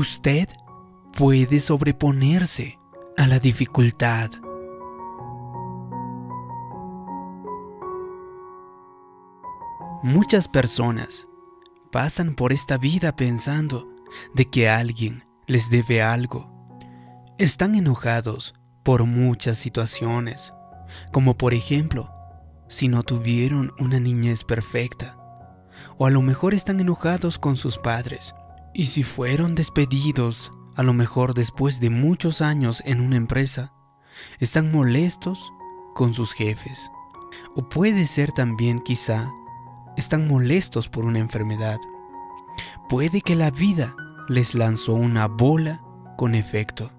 [0.00, 0.48] usted
[1.12, 2.78] puede sobreponerse
[3.18, 4.30] a la dificultad.
[10.02, 11.28] Muchas personas
[11.92, 13.90] pasan por esta vida pensando
[14.34, 16.50] de que alguien les debe algo.
[17.36, 20.54] Están enojados por muchas situaciones,
[21.12, 22.10] como por ejemplo,
[22.68, 25.18] si no tuvieron una niñez perfecta,
[25.98, 28.34] o a lo mejor están enojados con sus padres,
[28.74, 33.72] y si fueron despedidos, a lo mejor después de muchos años en una empresa,
[34.38, 35.52] están molestos
[35.94, 36.90] con sus jefes.
[37.56, 39.30] O puede ser también quizá
[39.96, 41.78] están molestos por una enfermedad.
[42.88, 43.94] Puede que la vida
[44.28, 45.82] les lanzó una bola
[46.16, 46.90] con efecto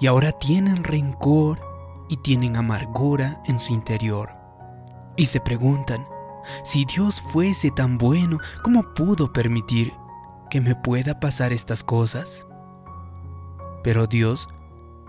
[0.00, 1.60] y ahora tienen rencor
[2.08, 4.30] y tienen amargura en su interior.
[5.16, 6.06] Y se preguntan,
[6.62, 9.92] si Dios fuese tan bueno, ¿cómo pudo permitir
[10.48, 12.46] que me pueda pasar estas cosas?
[13.82, 14.48] Pero Dios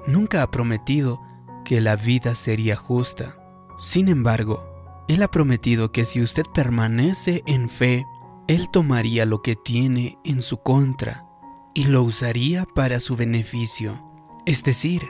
[0.06, 1.22] nunca ha prometido
[1.66, 3.38] que la vida sería justa.
[3.80, 8.06] Sin embargo, él ha prometido que si usted permanece en fe,
[8.48, 11.26] Él tomaría lo que tiene en su contra
[11.74, 14.04] y lo usaría para su beneficio.
[14.46, 15.04] Es decir,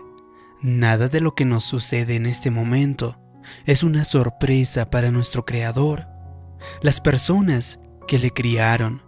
[0.61, 3.19] nada de lo que nos sucede en este momento
[3.65, 6.07] es una sorpresa para nuestro Creador.
[6.81, 9.01] Las personas que le criaron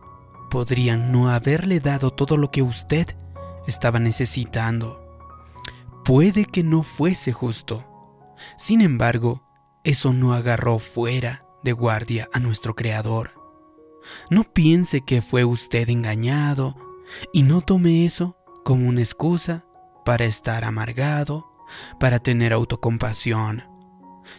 [0.50, 3.08] podrían no haberle dado todo lo que usted
[3.68, 5.06] estaba necesitando.
[6.04, 7.86] Puede que no fuese justo.
[8.58, 9.44] Sin embargo,
[9.84, 13.32] eso no agarró fuera de guardia a nuestro Creador.
[14.30, 16.76] No piense que fue usted engañado
[17.34, 19.66] y no tome eso como una excusa
[20.06, 21.52] para estar amargado,
[22.00, 23.64] para tener autocompasión.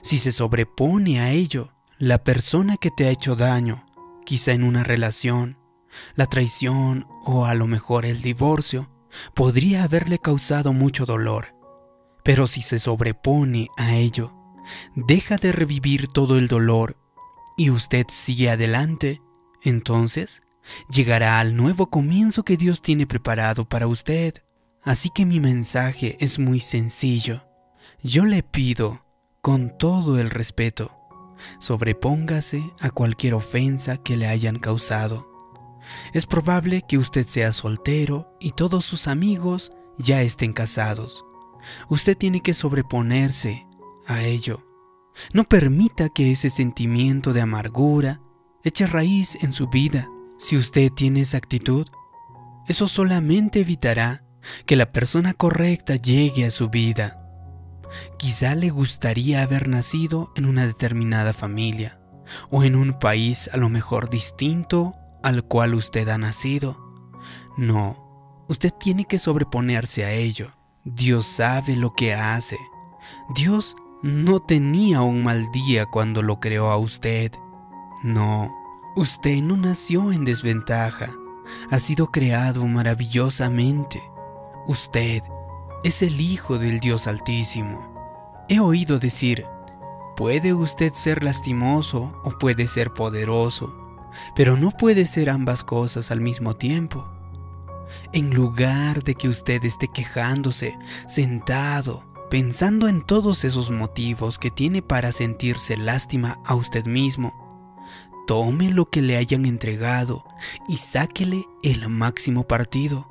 [0.03, 3.85] Si se sobrepone a ello, la persona que te ha hecho daño,
[4.25, 5.60] quizá en una relación,
[6.15, 8.91] la traición o a lo mejor el divorcio,
[9.35, 11.55] podría haberle causado mucho dolor.
[12.25, 14.37] Pero si se sobrepone a ello,
[14.95, 16.97] deja de revivir todo el dolor
[17.57, 19.21] y usted sigue adelante,
[19.65, 20.43] entonces
[20.89, 24.35] llegará al nuevo comienzo que Dios tiene preparado para usted.
[24.83, 27.47] Así que mi mensaje es muy sencillo.
[28.03, 29.05] Yo le pido,
[29.43, 30.97] con todo el respeto,
[31.59, 35.30] sobrepóngase a cualquier ofensa que le hayan causado.
[36.13, 41.25] Es probable que usted sea soltero y todos sus amigos ya estén casados.
[41.89, 43.67] Usted tiene que sobreponerse
[44.07, 44.67] a ello.
[45.33, 48.21] No permita que ese sentimiento de amargura
[48.65, 50.09] eche raíz en su vida.
[50.39, 51.87] Si usted tiene esa actitud,
[52.67, 54.25] eso solamente evitará
[54.67, 57.17] que la persona correcta llegue a su vida.
[58.19, 62.01] Quizá le gustaría haber nacido en una determinada familia
[62.51, 66.79] o en un país a lo mejor distinto al cual usted ha nacido.
[67.57, 70.49] No, usted tiene que sobreponerse a ello.
[70.85, 72.57] Dios sabe lo que hace.
[73.35, 77.33] Dios no tenía un mal día cuando lo creó a usted.
[78.03, 78.55] No,
[78.97, 81.11] usted no nació en desventaja.
[81.71, 84.01] Ha sido creado maravillosamente.
[84.67, 85.23] Usted
[85.83, 87.91] es el Hijo del Dios Altísimo.
[88.49, 89.47] He oído decir,
[90.17, 93.80] puede usted ser lastimoso o puede ser poderoso,
[94.35, 97.13] pero no puede ser ambas cosas al mismo tiempo.
[98.13, 100.77] En lugar de que usted esté quejándose,
[101.07, 107.33] sentado, pensando en todos esos motivos que tiene para sentirse lástima a usted mismo,
[108.27, 110.25] tome lo que le hayan entregado
[110.69, 113.09] y sáquele el máximo partido.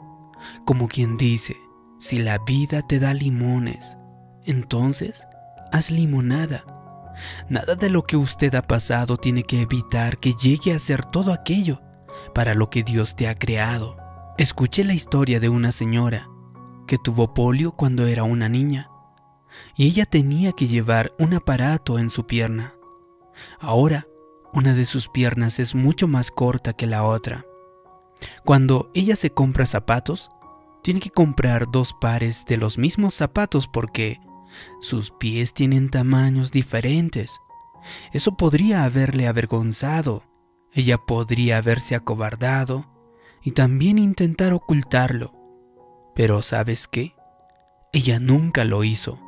[0.64, 1.58] Como quien dice,
[2.00, 3.98] si la vida te da limones,
[4.46, 5.28] entonces
[5.74, 6.64] haz limonada.
[7.50, 11.34] Nada de lo que usted ha pasado tiene que evitar que llegue a ser todo
[11.34, 11.82] aquello
[12.34, 13.98] para lo que Dios te ha creado.
[14.38, 16.30] Escuché la historia de una señora
[16.88, 18.90] que tuvo polio cuando era una niña
[19.76, 22.74] y ella tenía que llevar un aparato en su pierna.
[23.60, 24.06] Ahora,
[24.54, 27.46] una de sus piernas es mucho más corta que la otra.
[28.46, 30.30] Cuando ella se compra zapatos,
[30.84, 34.20] tiene que comprar dos pares de los mismos zapatos porque
[34.82, 37.32] sus pies tienen tamaños diferentes.
[38.14, 40.24] Eso podría haberle avergonzado.
[40.74, 42.90] Ella podría haberse acobardado
[43.44, 45.34] y también intentar ocultarlo.
[46.16, 47.14] Pero ¿sabes qué?
[47.94, 49.22] Ella nunca lo hizo.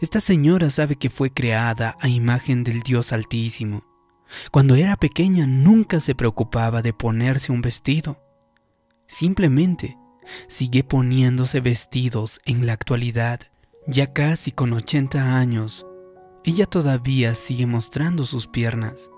[0.00, 3.84] Esta señora sabe que fue creada a imagen del Dios Altísimo.
[4.50, 8.22] Cuando era pequeña nunca se preocupaba de ponerse un vestido.
[9.06, 9.98] Simplemente
[10.48, 13.40] sigue poniéndose vestidos en la actualidad.
[13.86, 15.86] Ya casi con 80 años,
[16.42, 19.10] ella todavía sigue mostrando sus piernas.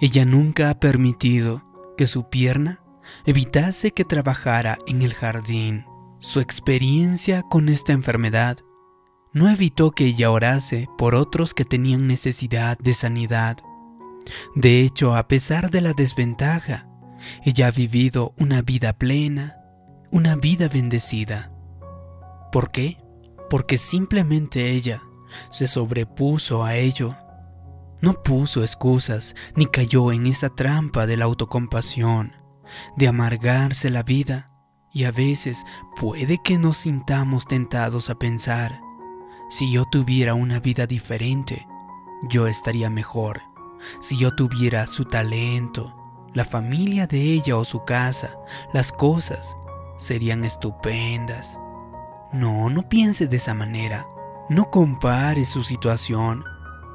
[0.00, 1.62] Ella nunca ha permitido
[1.96, 2.82] que su pierna
[3.26, 5.84] evitase que trabajara en el jardín.
[6.18, 8.58] Su experiencia con esta enfermedad
[9.32, 13.58] no evitó que ella orase por otros que tenían necesidad de sanidad.
[14.56, 16.88] De hecho, a pesar de la desventaja,
[17.44, 19.58] ella ha vivido una vida plena,
[20.10, 21.52] una vida bendecida.
[22.50, 22.96] ¿Por qué?
[23.48, 25.02] Porque simplemente ella
[25.50, 27.14] se sobrepuso a ello.
[28.00, 32.32] No puso excusas ni cayó en esa trampa de la autocompasión,
[32.96, 34.50] de amargarse la vida.
[34.92, 35.64] Y a veces
[35.94, 38.80] puede que nos sintamos tentados a pensar,
[39.48, 41.66] si yo tuviera una vida diferente,
[42.28, 43.42] yo estaría mejor.
[44.00, 45.94] Si yo tuviera su talento,
[46.34, 48.38] la familia de ella o su casa,
[48.72, 49.56] las cosas
[49.98, 51.58] serían estupendas.
[52.32, 54.06] No, no piense de esa manera.
[54.48, 56.44] No compare su situación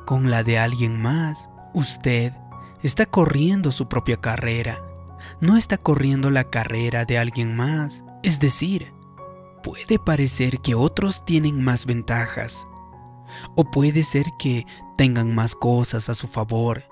[0.06, 1.50] con la de alguien más.
[1.74, 2.33] Usted
[2.81, 4.78] está corriendo su propia carrera.
[5.39, 8.04] No está corriendo la carrera de alguien más.
[8.24, 8.94] Es decir,
[9.63, 12.66] puede parecer que otros tienen más ventajas.
[13.56, 14.66] O puede ser que
[14.98, 16.84] tengan más cosas a su favor.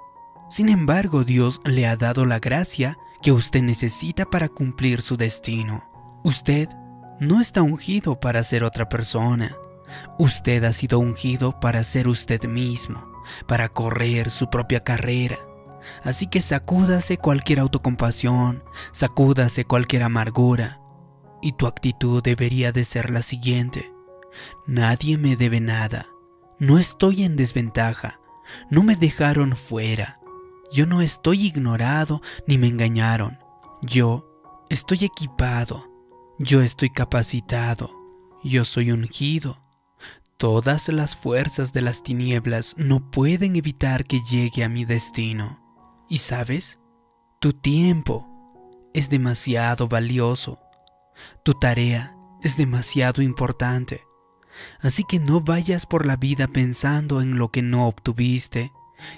[0.50, 5.84] Sin embargo, Dios le ha dado la gracia que usted necesita para cumplir su destino.
[6.24, 6.70] Usted
[7.20, 9.52] no está ungido para ser otra persona.
[10.18, 13.12] Usted ha sido ungido para ser usted mismo,
[13.48, 15.38] para correr su propia carrera.
[16.04, 20.82] Así que sacúdase cualquier autocompasión, sacúdase cualquier amargura.
[21.42, 23.92] Y tu actitud debería de ser la siguiente.
[24.68, 26.06] Nadie me debe nada.
[26.58, 28.20] No estoy en desventaja.
[28.70, 30.20] No me dejaron fuera.
[30.72, 33.40] Yo no estoy ignorado ni me engañaron.
[33.82, 34.28] Yo
[34.70, 35.89] estoy equipado.
[36.42, 37.92] Yo estoy capacitado,
[38.46, 39.62] yo soy ungido.
[40.38, 45.60] Todas las fuerzas de las tinieblas no pueden evitar que llegue a mi destino.
[46.08, 46.80] Y sabes,
[47.42, 48.26] tu tiempo
[48.94, 50.62] es demasiado valioso.
[51.44, 54.06] Tu tarea es demasiado importante.
[54.80, 58.72] Así que no vayas por la vida pensando en lo que no obtuviste,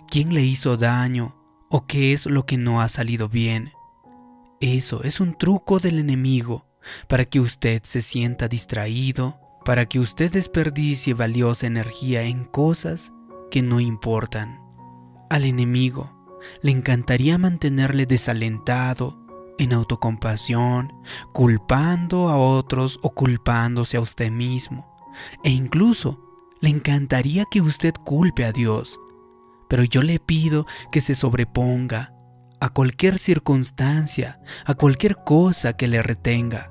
[0.09, 1.39] quién le hizo daño
[1.69, 3.73] o qué es lo que no ha salido bien.
[4.59, 6.70] Eso es un truco del enemigo
[7.07, 13.13] para que usted se sienta distraído, para que usted desperdicie valiosa energía en cosas
[13.49, 14.59] que no importan.
[15.29, 16.17] Al enemigo
[16.61, 19.21] le encantaría mantenerle desalentado,
[19.57, 20.91] en autocompasión,
[21.33, 24.97] culpando a otros o culpándose a usted mismo,
[25.43, 26.19] e incluso
[26.61, 28.99] le encantaría que usted culpe a Dios.
[29.69, 32.13] Pero yo le pido que se sobreponga
[32.59, 36.70] a cualquier circunstancia, a cualquier cosa que le retenga,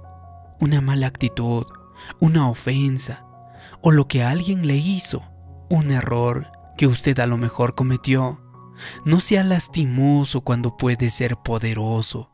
[0.60, 1.64] una mala actitud,
[2.20, 3.26] una ofensa
[3.82, 5.22] o lo que alguien le hizo,
[5.68, 8.40] un error que usted a lo mejor cometió.
[9.04, 12.30] No sea lastimoso cuando puede ser poderoso.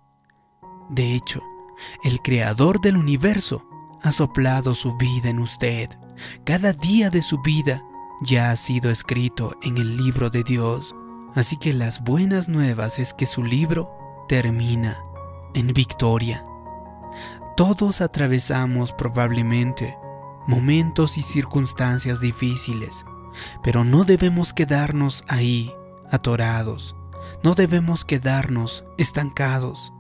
[0.89, 1.43] De hecho,
[2.05, 3.67] el creador del universo
[4.03, 5.91] ha soplado su vida en usted.
[6.45, 7.83] Cada día de su vida
[8.23, 10.95] ya ha sido escrito en el libro de Dios.
[11.35, 13.91] Así que las buenas nuevas es que su libro
[14.29, 14.97] termina
[15.55, 16.45] en victoria.
[17.57, 19.97] Todos atravesamos probablemente
[20.47, 23.07] momentos y circunstancias difíciles,
[23.63, 25.73] pero no debemos quedarnos ahí
[26.11, 26.97] atorados,
[27.43, 29.95] no debemos quedarnos estancados.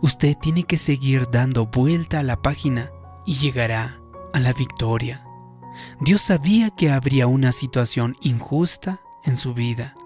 [0.00, 2.92] Usted tiene que seguir dando vuelta a la página
[3.26, 4.00] y llegará
[4.32, 5.26] a la victoria.
[6.00, 9.96] Dios sabía que habría una situación injusta en su vida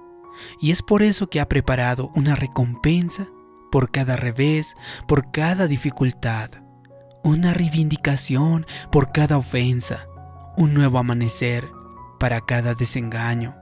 [0.58, 3.26] y es por eso que ha preparado una recompensa
[3.70, 6.63] por cada revés, por cada dificultad,
[7.24, 10.06] una reivindicación por cada ofensa,
[10.56, 11.68] un nuevo amanecer
[12.20, 13.56] para cada desengaño.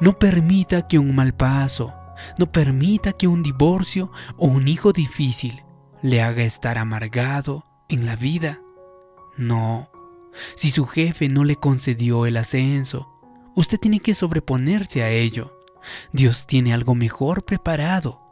[0.00, 1.94] No permita que un mal paso,
[2.38, 5.62] no permita que un divorcio o un hijo difícil
[6.02, 8.60] le haga estar amargado en la vida.
[9.36, 9.90] No,
[10.54, 13.08] si su jefe no le concedió el ascenso,
[13.54, 15.58] usted tiene que sobreponerse a ello.
[16.12, 18.29] Dios tiene algo mejor preparado.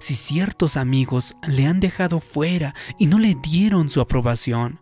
[0.00, 4.80] Si ciertos amigos le han dejado fuera y no le dieron su aprobación,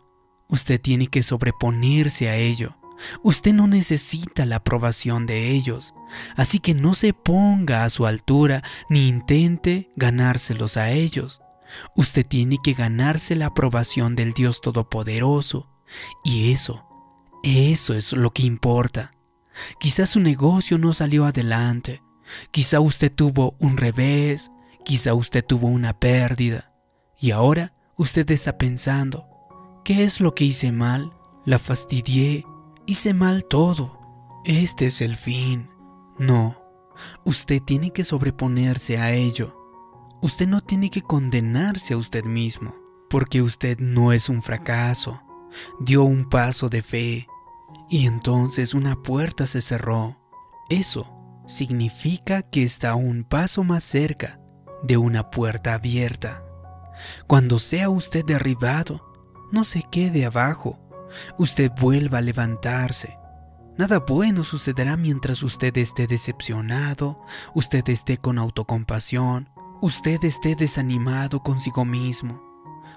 [0.48, 2.76] usted tiene que sobreponerse a ello.
[3.22, 5.94] Usted no necesita la aprobación de ellos,
[6.36, 11.40] así que no se ponga a su altura ni intente ganárselos a ellos.
[11.96, 15.68] Usted tiene que ganarse la aprobación del Dios Todopoderoso,
[16.24, 16.86] y eso,
[17.42, 19.14] eso es lo que importa.
[19.80, 22.02] Quizás su negocio no salió adelante,
[22.50, 24.50] quizá usted tuvo un revés,
[24.84, 26.72] quizá usted tuvo una pérdida,
[27.18, 29.28] y ahora usted está pensando,
[29.84, 31.12] ¿qué es lo que hice mal?
[31.44, 32.44] La fastidié,
[32.86, 33.98] hice mal todo.
[34.44, 35.70] Este es el fin.
[36.18, 36.60] No,
[37.24, 39.58] usted tiene que sobreponerse a ello.
[40.20, 42.72] usted no tiene que condenarse a usted mismo,
[43.10, 45.20] porque usted no es un fracaso.
[45.80, 47.26] Dio un paso de fe
[47.90, 50.18] y entonces una puerta se cerró.
[50.70, 51.12] Eso
[51.46, 54.41] significa que está un paso más cerca
[54.82, 56.44] de una puerta abierta.
[57.26, 59.12] Cuando sea usted derribado,
[59.50, 60.78] no se quede abajo.
[61.38, 63.18] Usted vuelva a levantarse.
[63.78, 67.20] Nada bueno sucederá mientras usted esté decepcionado,
[67.54, 72.42] usted esté con autocompasión, usted esté desanimado consigo mismo.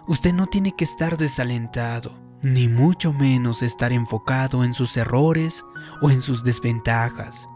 [0.08, 5.63] Usted no tiene que estar desalentado, ni mucho menos estar enfocado en sus errores
[6.01, 7.48] o en sus desventajas.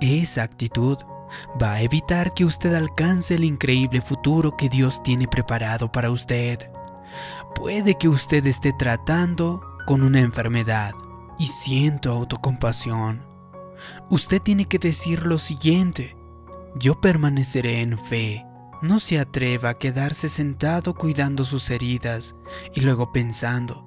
[0.00, 0.96] Esa actitud
[1.60, 6.70] va a evitar que usted alcance el increíble futuro que Dios tiene preparado para usted.
[7.54, 10.92] Puede que usted esté tratando con una enfermedad
[11.38, 13.24] y siento autocompasión.
[14.10, 16.16] Usted tiene que decir lo siguiente,
[16.76, 18.44] yo permaneceré en fe.
[18.82, 22.34] No se atreva a quedarse sentado cuidando sus heridas
[22.74, 23.86] y luego pensando,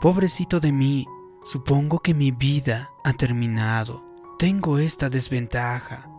[0.00, 1.06] pobrecito de mí,
[1.44, 4.04] supongo que mi vida ha terminado.
[4.38, 6.10] Tengo esta desventaja.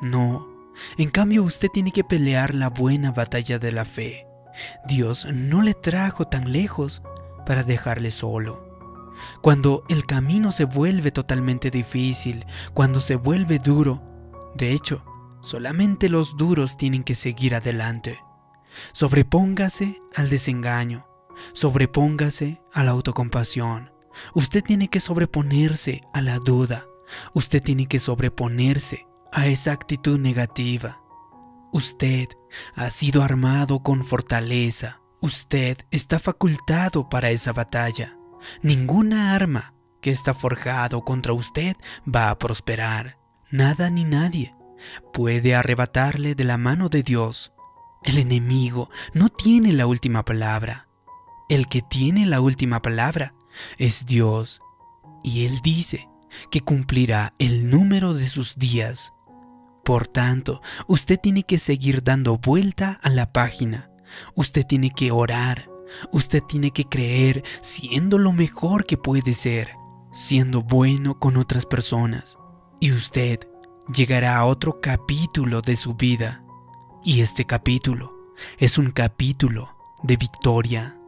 [0.00, 0.48] No,
[0.96, 4.26] en cambio usted tiene que pelear la buena batalla de la fe.
[4.86, 7.02] Dios no le trajo tan lejos
[7.46, 8.66] para dejarle solo.
[9.42, 14.02] Cuando el camino se vuelve totalmente difícil, cuando se vuelve duro,
[14.54, 15.04] de hecho,
[15.40, 18.20] solamente los duros tienen que seguir adelante.
[18.92, 21.08] Sobrepóngase al desengaño,
[21.52, 23.90] sobrepóngase a la autocompasión.
[24.34, 26.84] Usted tiene que sobreponerse a la duda,
[27.34, 31.02] usted tiene que sobreponerse a esa actitud negativa.
[31.72, 32.28] Usted
[32.74, 35.00] ha sido armado con fortaleza.
[35.20, 38.16] Usted está facultado para esa batalla.
[38.62, 43.18] Ninguna arma que está forjado contra usted va a prosperar.
[43.50, 44.54] Nada ni nadie
[45.12, 47.52] puede arrebatarle de la mano de Dios.
[48.04, 50.88] El enemigo no tiene la última palabra.
[51.48, 53.34] El que tiene la última palabra
[53.78, 54.60] es Dios.
[55.24, 56.08] Y Él dice
[56.50, 59.12] que cumplirá el número de sus días.
[59.88, 63.90] Por tanto, usted tiene que seguir dando vuelta a la página.
[64.34, 65.70] Usted tiene que orar.
[66.12, 69.70] Usted tiene que creer siendo lo mejor que puede ser,
[70.12, 72.36] siendo bueno con otras personas.
[72.80, 73.38] Y usted
[73.90, 76.44] llegará a otro capítulo de su vida.
[77.02, 78.14] Y este capítulo
[78.58, 81.00] es un capítulo de victoria.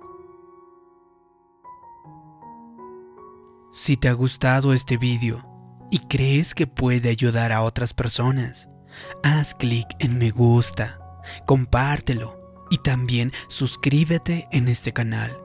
[3.75, 5.47] Si te ha gustado este vídeo
[5.91, 8.70] y crees que puede ayudar a otras personas,
[9.23, 11.01] haz clic en me gusta,
[11.47, 15.37] compártelo y también suscríbete en este canal.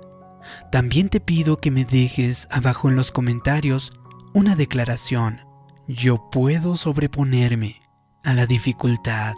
[0.72, 3.92] También te pido que me dejes abajo en los comentarios
[4.34, 5.42] una declaración.
[5.88, 7.80] Yo puedo sobreponerme
[8.24, 9.36] a la dificultad.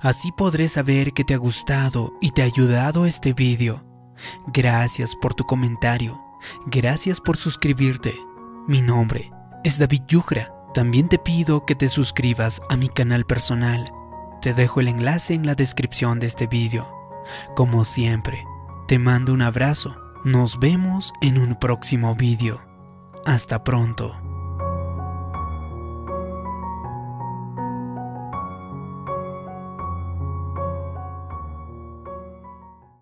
[0.00, 3.84] Así podré saber que te ha gustado y te ha ayudado este vídeo.
[4.46, 6.22] Gracias por tu comentario.
[6.66, 8.14] Gracias por suscribirte.
[8.66, 9.30] Mi nombre
[9.64, 13.90] es David Yugra también te pido que te suscribas a mi canal personal.
[14.42, 16.86] Te dejo el enlace en la descripción de este vídeo.
[17.54, 18.44] Como siempre,
[18.86, 19.96] te mando un abrazo.
[20.22, 22.60] Nos vemos en un próximo vídeo.
[23.24, 24.25] Hasta pronto.